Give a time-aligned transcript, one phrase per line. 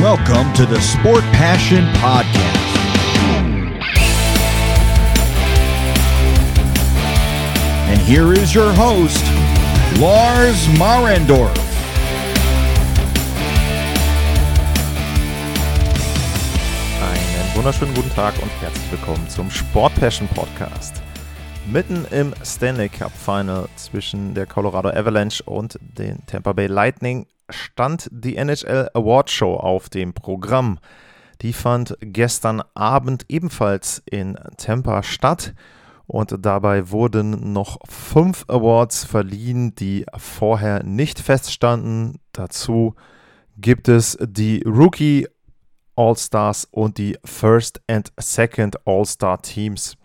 [0.00, 2.38] Welcome to the Sport Passion Podcast.
[7.88, 9.24] And here is your host,
[9.98, 11.52] Lars Marendorf.
[17.02, 21.02] Einen wunderschönen guten Tag und herzlich willkommen zum Sport Passion Podcast.
[21.66, 28.08] Mitten im Stanley Cup Final zwischen der Colorado Avalanche und den Tampa Bay Lightning stand
[28.10, 30.78] die NHL Award Show auf dem Programm.
[31.42, 35.54] Die fand gestern Abend ebenfalls in Tampa statt
[36.06, 42.18] und dabei wurden noch fünf Awards verliehen, die vorher nicht feststanden.
[42.32, 42.94] Dazu
[43.58, 45.28] gibt es die Rookie
[45.96, 49.96] All-Stars und die First and Second All-Star Teams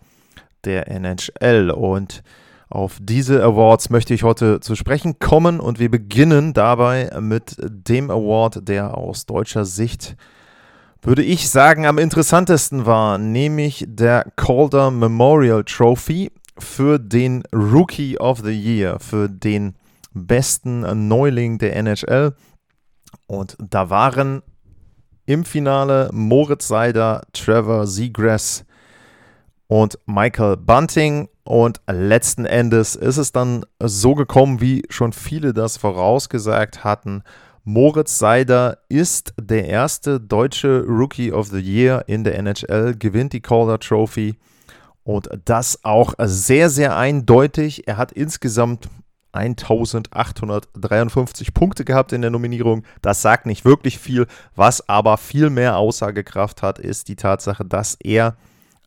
[0.64, 1.70] der NHL.
[1.70, 2.22] Und
[2.74, 8.10] auf diese Awards möchte ich heute zu sprechen kommen und wir beginnen dabei mit dem
[8.10, 10.16] Award, der aus deutscher Sicht,
[11.00, 18.40] würde ich sagen, am interessantesten war, nämlich der Calder Memorial Trophy für den Rookie of
[18.40, 19.76] the Year, für den
[20.12, 22.34] besten Neuling der NHL.
[23.28, 24.42] Und da waren
[25.26, 28.64] im Finale Moritz Seider, Trevor Seagrass
[29.66, 31.28] und Michael Bunting.
[31.44, 37.22] Und letzten Endes ist es dann so gekommen, wie schon viele das vorausgesagt hatten.
[37.64, 43.40] Moritz Seider ist der erste deutsche Rookie of the Year in der NHL, gewinnt die
[43.40, 44.36] Calder Trophy
[45.02, 47.88] und das auch sehr, sehr eindeutig.
[47.88, 48.88] Er hat insgesamt
[49.32, 52.84] 1853 Punkte gehabt in der Nominierung.
[53.02, 54.28] Das sagt nicht wirklich viel.
[54.54, 58.36] Was aber viel mehr Aussagekraft hat, ist die Tatsache, dass er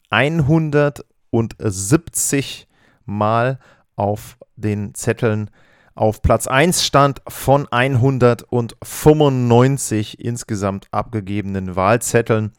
[0.09, 2.67] 170
[3.05, 3.59] Mal
[3.95, 5.51] auf den Zetteln
[5.97, 12.51] auf Platz 1 stand von 195 insgesamt abgegebenen Wahlzetteln.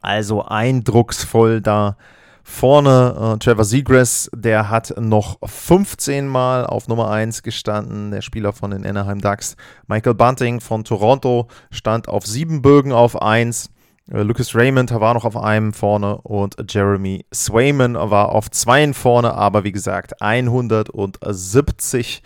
[0.00, 1.96] Also eindrucksvoll da
[2.42, 3.36] vorne.
[3.36, 8.72] Äh, Trevor Seagrass, der hat noch 15 Mal auf Nummer 1 gestanden, der Spieler von
[8.72, 9.54] den Anaheim Ducks.
[9.86, 13.70] Michael Bunting von Toronto stand auf 7 Bögen auf 1.
[14.10, 19.34] Äh, Lucas Raymond war noch auf einem vorne und Jeremy Swayman war auf zweien vorne,
[19.34, 22.22] aber wie gesagt 170.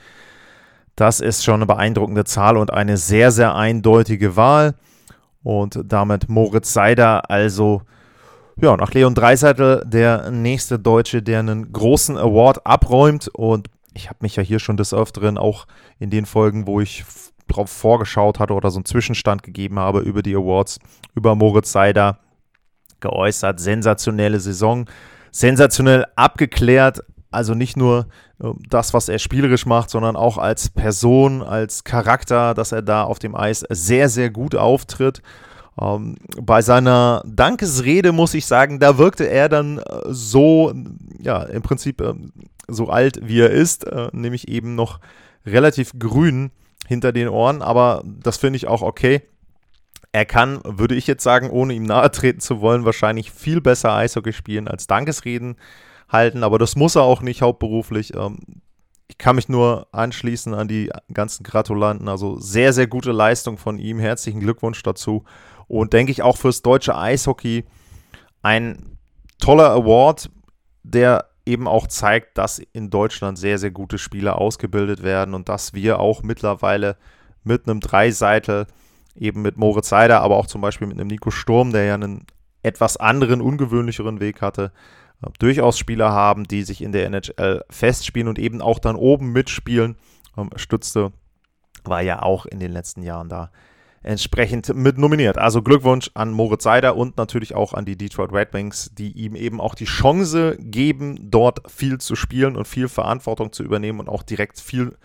[0.97, 4.75] Das ist schon eine beeindruckende Zahl und eine sehr, sehr eindeutige Wahl.
[5.45, 7.83] Und damit Moritz Seider, also
[8.61, 13.29] ja, nach Leon Dreiseitel der nächste Deutsche, der einen großen Award abräumt.
[13.29, 15.69] Und ich habe mich ja hier schon des Öfteren auch
[16.01, 17.05] in den Folgen, wo ich
[17.49, 20.79] drauf vorgeschaut hatte oder so einen Zwischenstand gegeben habe über die Awards,
[21.15, 22.19] über Moritz Seider
[23.01, 23.61] geäußert.
[23.61, 24.87] Sensationelle Saison,
[25.31, 27.05] sensationell abgeklärt.
[27.31, 28.07] Also nicht nur
[28.43, 33.05] äh, das, was er spielerisch macht, sondern auch als Person, als Charakter, dass er da
[33.05, 35.23] auf dem Eis sehr, sehr gut auftritt.
[35.81, 40.73] Ähm, bei seiner Dankesrede muss ich sagen, da wirkte er dann äh, so,
[41.21, 42.15] ja, im Prinzip äh,
[42.67, 45.01] so alt, wie er ist, äh, nämlich eben noch
[45.47, 46.51] relativ grün
[46.89, 49.21] hinter den Ohren, aber das finde ich auch okay.
[50.11, 53.93] Er kann, würde ich jetzt sagen, ohne ihm nahe treten zu wollen, wahrscheinlich viel besser
[53.93, 55.57] Eishockey spielen als Dankesreden
[56.09, 58.15] halten, aber das muss er auch nicht hauptberuflich.
[58.15, 58.39] Ähm,
[59.07, 62.09] ich kann mich nur anschließen an die ganzen Gratulanten.
[62.09, 63.99] Also sehr, sehr gute Leistung von ihm.
[63.99, 65.25] Herzlichen Glückwunsch dazu.
[65.67, 67.65] Und denke ich auch fürs deutsche Eishockey
[68.43, 68.99] ein
[69.39, 70.31] toller Award,
[70.83, 75.73] der eben auch zeigt, dass in Deutschland sehr, sehr gute Spieler ausgebildet werden und dass
[75.73, 76.97] wir auch mittlerweile
[77.43, 78.67] mit einem Dreiseitel,
[79.17, 82.27] eben mit Moritz Seider, aber auch zum Beispiel mit einem Nico Sturm, der ja einen
[82.63, 84.73] etwas anderen, ungewöhnlicheren Weg hatte,
[85.23, 89.33] äh, durchaus Spieler haben, die sich in der NHL festspielen und eben auch dann oben
[89.33, 89.97] mitspielen.
[90.37, 91.13] Ähm, Stützte
[91.85, 93.51] war ja auch in den letzten Jahren da
[94.03, 95.39] entsprechend mit nominiert.
[95.39, 99.35] Also Glückwunsch an Moritz Seider und natürlich auch an die Detroit Red Wings, die ihm
[99.35, 104.09] eben auch die Chance geben, dort viel zu spielen und viel Verantwortung zu übernehmen und
[104.09, 104.97] auch direkt viel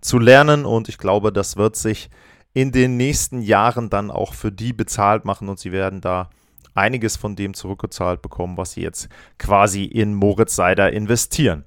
[0.00, 0.64] zu lernen.
[0.64, 2.10] Und ich glaube, das wird sich
[2.54, 6.28] in den nächsten Jahren dann auch für die bezahlt machen und sie werden da
[6.74, 11.64] einiges von dem zurückgezahlt bekommen, was sie jetzt quasi in Moritz Seider investieren.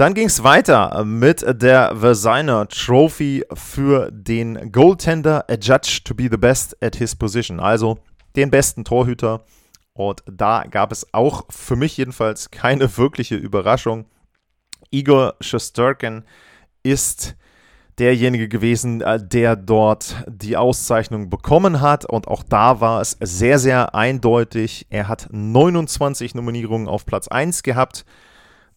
[0.00, 6.30] Dann ging es weiter mit der Versiner Trophy für den Goaltender, a judge to be
[6.30, 7.98] the best at his position, also
[8.34, 9.44] den besten Torhüter.
[9.92, 14.06] Und da gab es auch für mich jedenfalls keine wirkliche Überraschung.
[14.90, 16.24] Igor Shesterkin
[16.82, 17.36] ist
[17.98, 22.06] derjenige gewesen, äh, der dort die Auszeichnung bekommen hat.
[22.06, 24.86] Und auch da war es sehr, sehr eindeutig.
[24.88, 28.06] Er hat 29 Nominierungen auf Platz 1 gehabt.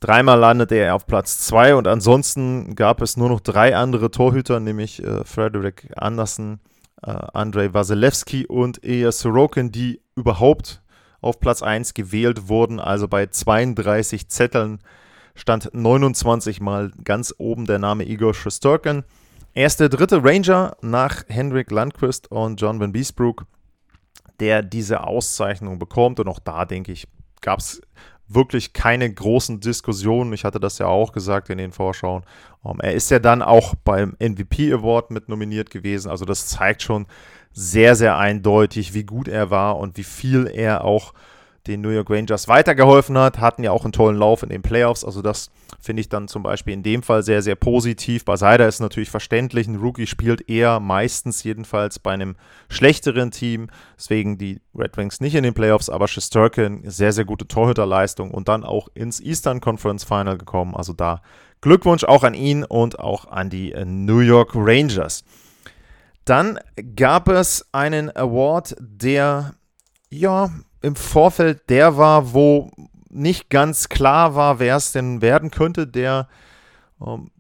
[0.04, 4.60] Dreimal landete er auf Platz 2 und ansonsten gab es nur noch drei andere Torhüter,
[4.60, 6.60] nämlich äh, Frederick Anderson,
[7.04, 10.82] äh, Andrei Wasilewski und Ilya Sorokin, die überhaupt
[11.22, 12.82] auf Platz 1 gewählt wurden.
[12.82, 14.80] Also bei 32 Zetteln
[15.36, 19.06] stand 29 Mal ganz oben der Name Igor Shosturkin.
[19.54, 23.46] Er ist der dritte Ranger nach Hendrik Landquist und John Van Beesbrook,
[24.42, 26.20] der diese Auszeichnung bekommt.
[26.20, 27.08] Und auch da, denke ich,
[27.40, 27.82] gab es
[28.36, 30.34] wirklich keine großen Diskussionen.
[30.34, 32.24] Ich hatte das ja auch gesagt in den Vorschauen.
[32.62, 36.10] Um, ähm, er ist ja dann auch beim MVP Award mit nominiert gewesen.
[36.10, 37.06] Also das zeigt schon
[37.52, 41.14] sehr, sehr eindeutig, wie gut er war und wie viel er auch
[41.68, 43.39] den New York Rangers weitergeholfen hat.
[43.39, 45.06] Hatten ja auch einen tollen Lauf in den Playoffs.
[45.06, 45.50] Also das
[45.80, 48.25] finde ich dann zum Beispiel in dem Fall sehr, sehr positiv.
[48.25, 49.68] Bei Seider ist natürlich verständlich.
[49.68, 52.36] Ein Rookie spielt eher meistens jedenfalls bei einem
[52.69, 53.68] schlechteren Team.
[53.98, 58.48] Deswegen die Red Wings nicht in den Playoffs, aber Shesterkin sehr, sehr gute Torhüterleistung und
[58.48, 60.75] dann auch ins Eastern Conference Final gekommen.
[60.75, 61.21] Also da
[61.62, 65.24] Glückwunsch auch an ihn und auch an die New York Rangers.
[66.25, 66.60] Dann
[66.95, 69.56] gab es einen Award, der
[70.10, 70.51] ja
[70.84, 72.70] im Vorfeld der war, wo
[73.10, 76.28] nicht ganz klar war, wer es denn werden könnte, der,
[77.02, 77.32] ähm,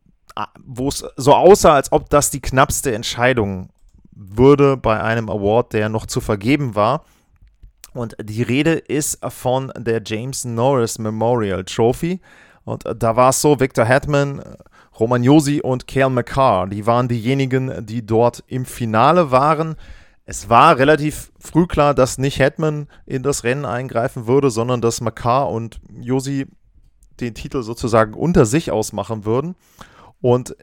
[0.65, 3.69] wo es so aussah, als ob das die knappste Entscheidung
[4.11, 7.03] würde bei einem Award, der noch zu vergeben war.
[7.93, 12.21] Und die Rede ist von der James Norris Memorial Trophy.
[12.63, 14.41] Und da war es so, Victor Hetman,
[14.99, 19.75] Roman Josi und Cale McCarr, die waren diejenigen, die dort im Finale waren
[20.25, 25.01] es war relativ früh klar, dass nicht Hetman in das Rennen eingreifen würde, sondern dass
[25.01, 26.47] Makar und Josi
[27.19, 29.55] den Titel sozusagen unter sich ausmachen würden.
[30.21, 30.55] Und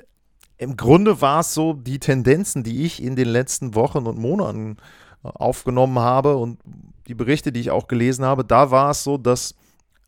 [0.56, 4.76] im Grunde war es so, die Tendenzen, die ich in den letzten Wochen und Monaten
[5.24, 6.60] äh, aufgenommen habe und
[7.06, 9.54] die Berichte, die ich auch gelesen habe, da war es so, dass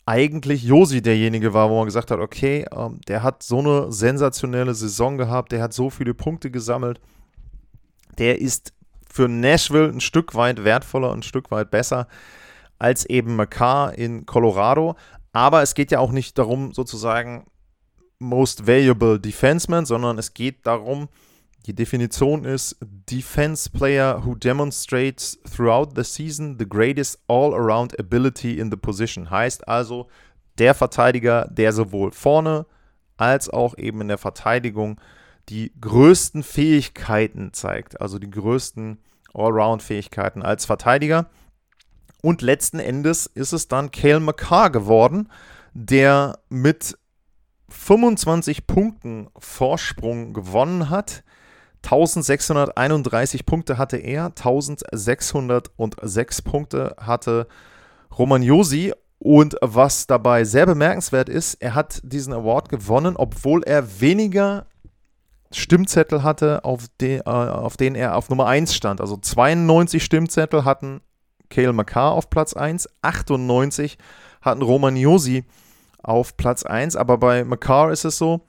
[0.04, 4.74] eigentlich Josi derjenige war, wo man gesagt hat, okay, ähm, der hat so eine sensationelle
[4.74, 7.00] Saison gehabt, der hat so viele Punkte gesammelt,
[8.18, 8.72] der ist
[9.12, 12.08] für Nashville ein Stück weit wertvoller, ein Stück weit besser
[12.78, 14.96] als eben McCarr in Colorado.
[15.32, 17.44] Aber es geht ja auch nicht darum, sozusagen
[18.18, 21.08] Most Valuable Defenseman, sondern es geht darum,
[21.66, 28.70] die Definition ist Defense Player who demonstrates throughout the season the greatest all-around ability in
[28.70, 29.30] the position.
[29.30, 30.08] Heißt also,
[30.58, 32.66] der Verteidiger, der sowohl vorne
[33.18, 34.98] als auch eben in der Verteidigung
[35.48, 38.98] die größten Fähigkeiten zeigt, also die größten
[39.34, 41.26] Allround-Fähigkeiten als Verteidiger.
[42.22, 45.28] Und letzten Endes ist es dann Cale McCarr geworden,
[45.74, 46.96] der mit
[47.68, 51.24] 25 Punkten Vorsprung gewonnen hat.
[51.84, 57.48] 1631 Punkte hatte er, 1606 Punkte hatte
[58.16, 58.92] Roman Josi.
[59.18, 64.66] Und was dabei sehr bemerkenswert ist, er hat diesen Award gewonnen, obwohl er weniger
[65.56, 69.00] Stimmzettel hatte, auf, de, äh, auf denen er auf Nummer 1 stand.
[69.00, 71.00] Also 92 Stimmzettel hatten
[71.50, 73.98] Cale McCarr auf Platz 1, 98
[74.40, 75.44] hatten Roman Josi
[76.02, 78.40] auf Platz 1, aber bei McCarr ist es so,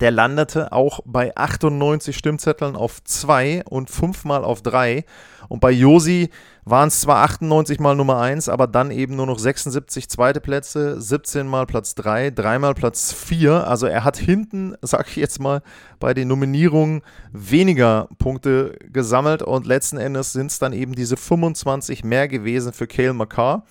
[0.00, 5.04] der landete auch bei 98 Stimmzetteln auf 2 und 5 mal auf 3.
[5.48, 6.30] Und bei Josi
[6.64, 11.00] waren es zwar 98 mal Nummer 1, aber dann eben nur noch 76 zweite Plätze,
[11.00, 13.66] 17 mal Platz 3, 3 mal Platz 4.
[13.66, 15.62] Also er hat hinten, sag ich jetzt mal,
[15.98, 17.02] bei den Nominierungen
[17.32, 22.86] weniger Punkte gesammelt und letzten Endes sind es dann eben diese 25 mehr gewesen für
[22.86, 23.64] Cale McCarr.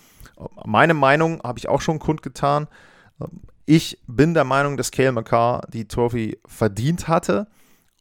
[0.65, 2.67] Meine Meinung habe ich auch schon kundgetan.
[3.71, 7.45] Ich bin der Meinung, dass Cale McCarr die Trophy verdient hatte.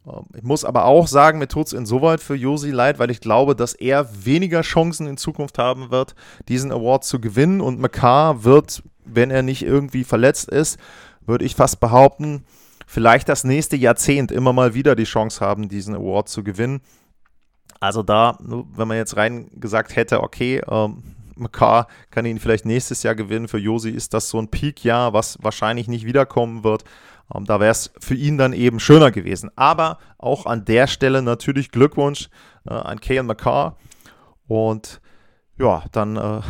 [0.07, 3.21] Ähm, ich muss aber auch sagen, mir tut es insoweit für Josi leid, weil ich
[3.21, 6.15] glaube, dass er weniger Chancen in Zukunft haben wird,
[6.49, 7.61] diesen Award zu gewinnen.
[7.61, 10.81] Und McCarr wird, wenn er nicht irgendwie verletzt ist,
[11.27, 12.47] würde ich fast behaupten,
[12.87, 16.81] vielleicht das nächste Jahrzehnt immer mal wieder die Chance haben, diesen Award zu gewinnen.
[17.79, 21.03] Also da, wenn man jetzt rein gesagt hätte, okay, ähm,
[21.39, 23.49] McCarr kann ihn vielleicht nächstes Jahr gewinnen.
[23.49, 26.85] Für Josi ist das so ein Peak-Jahr, was wahrscheinlich nicht wiederkommen wird.
[27.35, 29.51] Ähm, da wäre es für ihn dann eben schöner gewesen.
[29.57, 32.29] Aber auch an der Stelle natürlich Glückwunsch
[32.69, 33.77] äh, an Kale McCarr.
[34.47, 35.01] Und
[35.59, 36.41] ja, dann äh,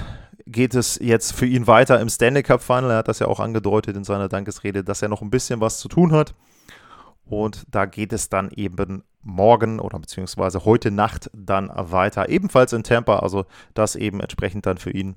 [0.47, 2.91] geht es jetzt für ihn weiter im Stanley Cup Final.
[2.91, 5.79] Er hat das ja auch angedeutet in seiner Dankesrede, dass er noch ein bisschen was
[5.79, 6.35] zu tun hat.
[7.29, 12.29] Und da geht es dann eben morgen oder beziehungsweise heute Nacht dann weiter.
[12.29, 13.45] Ebenfalls in Tampa, also
[13.75, 15.17] das eben entsprechend dann für ihn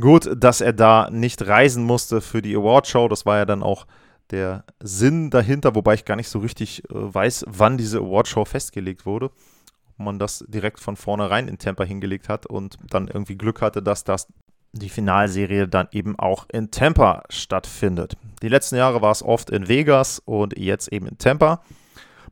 [0.00, 3.08] gut, dass er da nicht reisen musste für die Awardshow.
[3.08, 3.86] Das war ja dann auch
[4.30, 9.06] der Sinn dahinter, wobei ich gar nicht so richtig äh, weiß, wann diese Awardshow festgelegt
[9.06, 9.26] wurde.
[9.26, 13.82] Ob man das direkt von vornherein in Tampa hingelegt hat und dann irgendwie Glück hatte,
[13.82, 14.28] dass das
[14.74, 18.16] die Finalserie dann eben auch in Tampa stattfindet.
[18.42, 21.62] Die letzten Jahre war es oft in Vegas und jetzt eben in Tampa.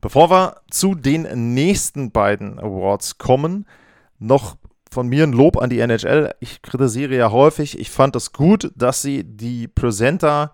[0.01, 3.65] Bevor wir zu den nächsten beiden Awards kommen,
[4.19, 4.57] noch
[4.91, 6.35] von mir ein Lob an die NHL.
[6.39, 7.79] Ich kritisiere ja häufig.
[7.79, 10.53] Ich fand es gut, dass sie die Presenter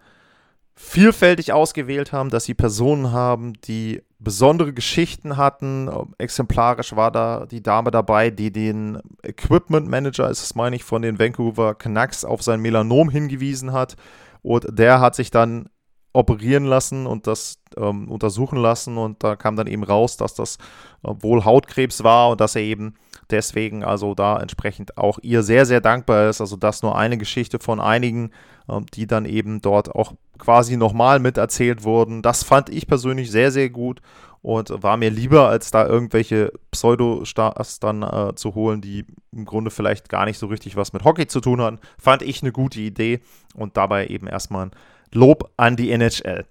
[0.76, 5.90] vielfältig ausgewählt haben, dass sie Personen haben, die besondere Geschichten hatten.
[6.18, 11.02] Exemplarisch war da die Dame dabei, die den Equipment Manager, ist es meine ich, von
[11.02, 13.96] den Vancouver Canucks auf sein Melanom hingewiesen hat.
[14.42, 15.70] Und der hat sich dann
[16.14, 20.58] operieren lassen und das ähm, untersuchen lassen und da kam dann eben raus, dass das
[21.04, 22.96] äh, wohl Hautkrebs war und dass er eben
[23.30, 26.42] deswegen also da entsprechend auch ihr sehr, sehr dankbar ist.
[26.42, 28.32] Also das nur eine Geschichte von einigen,
[28.68, 32.22] äh, die dann eben dort auch quasi nochmal miterzählt wurden.
[32.22, 34.02] Das fand ich persönlich sehr, sehr gut
[34.42, 39.70] und war mir lieber, als da irgendwelche Pseudo-Stars dann äh, zu holen, die im Grunde
[39.70, 41.80] vielleicht gar nicht so richtig was mit Hockey zu tun hatten.
[41.98, 43.20] Fand ich eine gute Idee
[43.54, 44.72] und dabei eben erstmal ein
[45.12, 46.46] Lob an die NHL.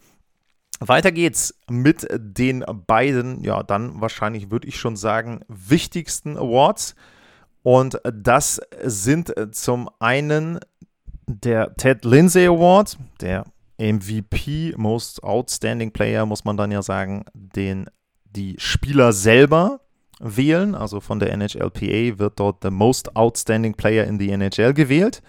[0.81, 6.95] Weiter geht's mit den beiden, ja, dann wahrscheinlich würde ich schon sagen, wichtigsten Awards.
[7.63, 10.61] Und das sind zum einen
[11.27, 13.45] der Ted Lindsay Award, der
[13.79, 17.91] MVP, Most Outstanding Player, muss man dann ja sagen, den
[18.25, 19.81] die Spieler selber
[20.21, 20.75] wählen.
[20.75, 25.23] Also von der NHLPA wird dort der Most Outstanding Player in die NHL gewählt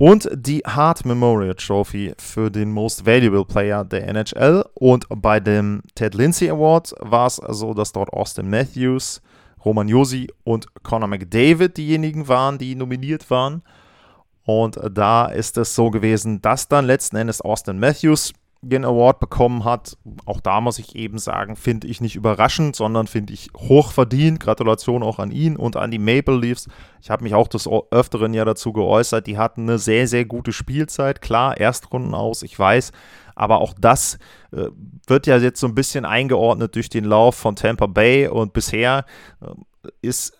[0.00, 4.64] und die Hart Memorial Trophy für den Most Valuable Player der NHL.
[4.72, 9.20] Und bei dem Ted Lindsay Award war es so, dass dort Austin Matthews,
[9.62, 13.62] Roman Josi und Conor McDavid diejenigen waren, die nominiert waren.
[14.46, 19.64] Und da ist es so gewesen, dass dann letzten Endes Austin Matthews den Award bekommen
[19.64, 19.96] hat.
[20.26, 24.40] Auch da muss ich eben sagen, finde ich nicht überraschend, sondern finde ich hoch verdient.
[24.40, 26.68] Gratulation auch an ihn und an die Maple Leafs.
[27.00, 29.26] Ich habe mich auch des Öfteren ja dazu geäußert.
[29.26, 31.22] Die hatten eine sehr, sehr gute Spielzeit.
[31.22, 32.92] Klar, Erstrunden aus, ich weiß.
[33.34, 34.18] Aber auch das
[34.52, 34.66] äh,
[35.06, 38.28] wird ja jetzt so ein bisschen eingeordnet durch den Lauf von Tampa Bay.
[38.28, 39.06] Und bisher
[39.40, 40.34] äh, ist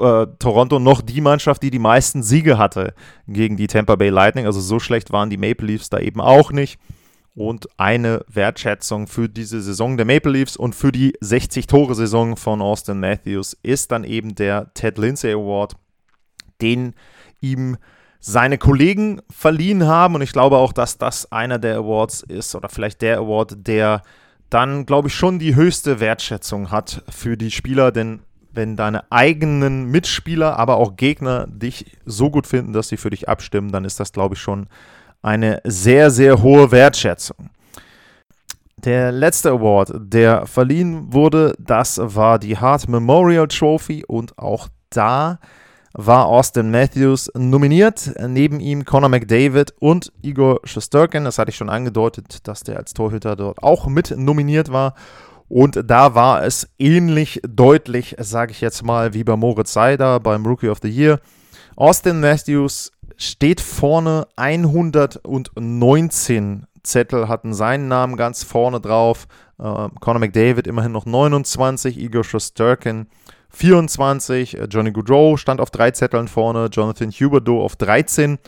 [0.00, 2.94] äh, Toronto noch die Mannschaft, die die meisten Siege hatte
[3.28, 4.46] gegen die Tampa Bay Lightning.
[4.46, 6.80] Also so schlecht waren die Maple Leafs da eben auch nicht
[7.34, 13.00] und eine Wertschätzung für diese Saison der Maple Leafs und für die 60-Tore-Saison von Austin
[13.00, 15.74] Matthews ist dann eben der Ted Lindsay Award,
[16.60, 16.94] den
[17.40, 17.76] ihm
[18.20, 20.14] seine Kollegen verliehen haben.
[20.14, 24.02] Und ich glaube auch, dass das einer der Awards ist oder vielleicht der Award, der
[24.48, 28.20] dann, glaube ich, schon die höchste Wertschätzung hat für die Spieler, denn
[28.52, 33.28] wenn deine eigenen Mitspieler, aber auch Gegner dich so gut finden, dass sie für dich
[33.28, 34.68] abstimmen, dann ist das, glaube ich, schon
[35.24, 37.50] eine sehr, sehr hohe Wertschätzung.
[38.76, 45.38] Der letzte Award, der verliehen wurde, das war die Hart Memorial Trophy und auch da
[45.94, 48.12] war Austin Matthews nominiert.
[48.26, 51.24] Neben ihm Conor McDavid und Igor Shesterkin.
[51.24, 54.94] Das hatte ich schon angedeutet, dass der als Torhüter dort auch mit nominiert war.
[55.48, 60.44] Und da war es ähnlich deutlich, sage ich jetzt mal, wie bei Moritz Seider beim
[60.44, 61.20] Rookie of the Year.
[61.76, 69.26] Austin Matthews steht vorne 119 Zettel hatten seinen Namen ganz vorne drauf.
[69.58, 73.06] Äh, Conor McDavid immerhin noch 29, Igor Shostakin
[73.50, 78.38] 24, äh, Johnny Goudreau stand auf drei Zetteln vorne, Jonathan Huberdeau auf 13,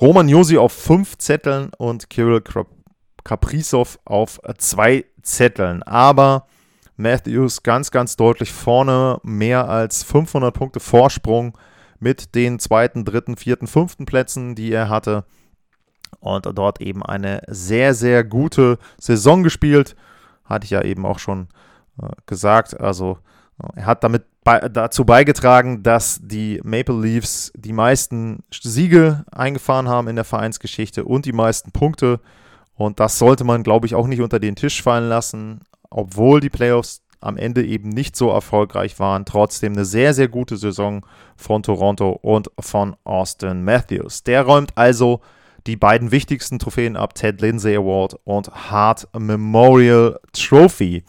[0.00, 2.42] Roman Josi auf fünf Zetteln und Kirill
[3.24, 5.82] Kaprizov auf zwei Zetteln.
[5.82, 6.46] Aber
[6.96, 11.56] Matthews ganz, ganz deutlich vorne, mehr als 500 Punkte Vorsprung
[12.00, 15.24] mit den zweiten, dritten, vierten, fünften Plätzen, die er hatte.
[16.20, 19.96] Und dort eben eine sehr, sehr gute Saison gespielt.
[20.44, 21.48] Hatte ich ja eben auch schon
[22.00, 22.80] äh, gesagt.
[22.80, 23.18] Also
[23.62, 29.88] äh, er hat damit bei, dazu beigetragen, dass die Maple Leafs die meisten Siege eingefahren
[29.88, 32.20] haben in der Vereinsgeschichte und die meisten Punkte.
[32.74, 36.50] Und das sollte man, glaube ich, auch nicht unter den Tisch fallen lassen, obwohl die
[36.50, 39.24] Playoffs am Ende eben nicht so erfolgreich waren.
[39.24, 41.04] Trotzdem eine sehr, sehr gute Saison
[41.36, 44.22] von Toronto und von Austin Matthews.
[44.22, 45.20] Der räumt also
[45.66, 51.04] die beiden wichtigsten Trophäen ab, Ted Lindsay Award und Hart Memorial Trophy.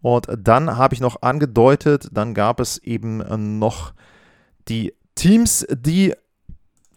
[0.00, 3.92] Und dann habe ich noch angedeutet, dann gab es eben noch
[4.68, 6.14] die Teams, die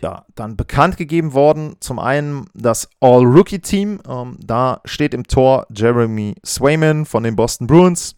[0.02, 1.78] ja, dann bekannt gegeben worden.
[1.80, 4.02] Zum einen das All-Rookie-Team.
[4.08, 8.16] Ähm, da steht im Tor Jeremy Swayman von den Boston Bruins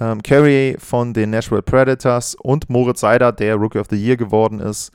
[0.00, 4.60] ähm, Carrier von den Nashville Predators und Moritz Seider, der Rookie of the Year geworden
[4.60, 4.92] ist.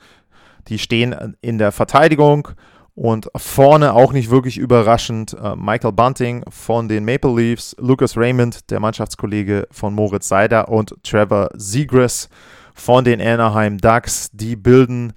[0.68, 2.48] Die stehen in der Verteidigung
[2.94, 8.70] und vorne auch nicht wirklich überraschend äh, Michael Bunting von den Maple Leafs, Lucas Raymond,
[8.70, 12.28] der Mannschaftskollege von Moritz Seider und Trevor Zegras
[12.74, 14.30] von den Anaheim Ducks.
[14.32, 15.14] Die bilden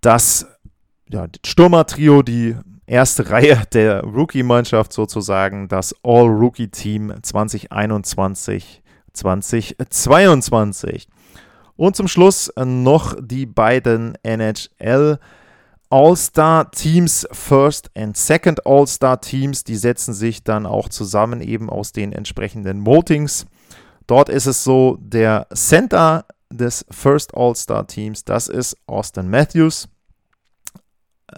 [0.00, 0.46] das
[1.08, 2.56] ja, Stürmer-Trio, die
[2.86, 8.82] erste Reihe der Rookie-Mannschaft sozusagen, das All-Rookie-Team 2021,
[9.12, 11.08] 2022.
[11.76, 15.18] Und zum Schluss noch die beiden NHL
[15.92, 22.86] All-Star-Teams, First and Second All-Star-Teams, die setzen sich dann auch zusammen eben aus den entsprechenden
[22.86, 23.44] Votings.
[24.06, 29.86] Dort ist es so, der Center des First All-Star-Teams, das ist Austin Matthews.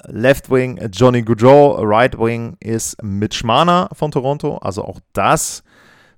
[0.04, 4.58] Left Wing Johnny Goudreau, Right Wing ist Mitch Marner von Toronto.
[4.58, 5.63] Also auch das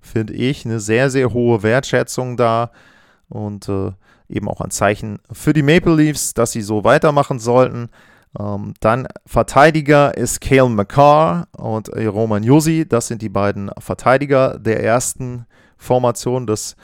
[0.07, 2.71] finde ich eine sehr, sehr hohe Wertschätzung da
[3.29, 3.93] und äh,
[4.29, 7.89] eben auch ein Zeichen für die Maple Leafs, dass sie so weitermachen sollten.
[8.39, 12.87] Ähm, dann Verteidiger ist Kale McCarr und Roman Josi.
[12.89, 15.47] Das sind die beiden Verteidiger der ersten
[15.77, 16.77] Formation des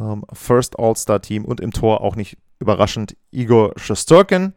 [0.00, 4.54] ähm, First All-Star Team und im Tor auch nicht überraschend Igor Shosturkin.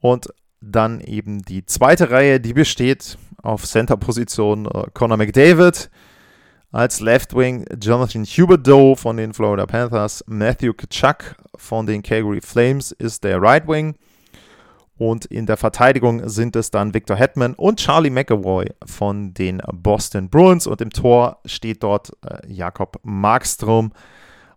[0.00, 0.28] Und
[0.60, 5.90] dann eben die zweite Reihe, die besteht auf Center-Position äh, Conor McDavid,
[6.70, 12.92] als Left Wing Jonathan Huberdeau von den Florida Panthers, Matthew Kachuk von den Calgary Flames
[12.92, 13.94] ist der Right Wing.
[14.98, 20.28] Und in der Verteidigung sind es dann Victor Hetman und Charlie McAvoy von den Boston
[20.28, 20.66] Bruins.
[20.66, 23.92] Und im Tor steht dort äh, Jakob Markstrom.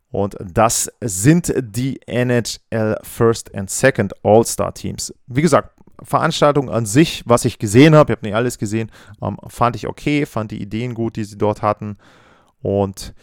[0.09, 5.13] Und das sind die NHL First and Second All-Star Teams.
[5.27, 8.91] Wie gesagt, Veranstaltung an sich, was ich gesehen habe, ich habe nicht alles gesehen,
[9.21, 11.97] ähm, fand ich okay, fand die Ideen gut, die sie dort hatten.
[12.61, 13.13] Und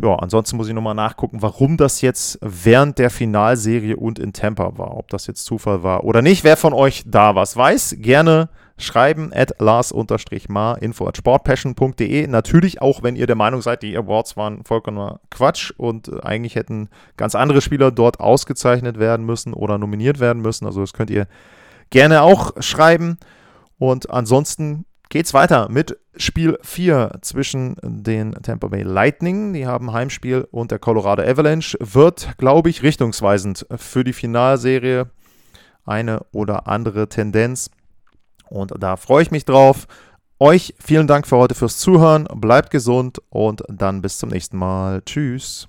[0.00, 4.76] ja, ansonsten muss ich nochmal nachgucken, warum das jetzt während der Finalserie und in Tampa
[4.76, 4.96] war.
[4.96, 6.42] Ob das jetzt Zufall war oder nicht.
[6.42, 12.26] Wer von euch da was weiß, gerne schreiben at lars-mar info at sportpassion.de.
[12.26, 16.88] Natürlich auch, wenn ihr der Meinung seid, die Awards waren vollkommen Quatsch und eigentlich hätten
[17.16, 20.66] ganz andere Spieler dort ausgezeichnet werden müssen oder nominiert werden müssen.
[20.66, 21.28] Also das könnt ihr
[21.90, 23.18] gerne auch schreiben.
[23.78, 29.92] Und ansonsten geht es weiter mit Spiel 4 zwischen den Tampa Bay Lightning, die haben
[29.92, 31.76] Heimspiel, und der Colorado Avalanche.
[31.80, 35.10] Wird, glaube ich, richtungsweisend für die Finalserie
[35.84, 37.70] eine oder andere Tendenz.
[38.48, 39.86] Und da freue ich mich drauf.
[40.38, 42.24] Euch vielen Dank für heute fürs Zuhören.
[42.24, 45.02] Bleibt gesund und dann bis zum nächsten Mal.
[45.02, 45.68] Tschüss.